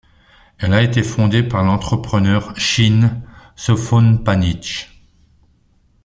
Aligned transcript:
Elle 0.57 0.73
a 0.73 0.81
été 0.81 1.03
fondée 1.03 1.43
par 1.43 1.61
l'entrepreneur 1.63 2.57
Chin 2.57 3.21
Sophonpanich. 3.55 4.89